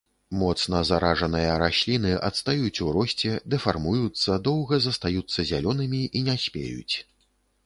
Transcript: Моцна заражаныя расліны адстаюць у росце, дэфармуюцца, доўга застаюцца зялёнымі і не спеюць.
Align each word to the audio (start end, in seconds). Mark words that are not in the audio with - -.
Моцна 0.43 0.79
заражаныя 0.89 1.51
расліны 1.63 2.13
адстаюць 2.29 2.81
у 2.87 2.95
росце, 2.97 3.35
дэфармуюцца, 3.55 4.39
доўга 4.49 4.81
застаюцца 4.89 5.39
зялёнымі 5.53 6.01
і 6.09 6.19
не 6.33 6.41
спеюць. 6.47 6.95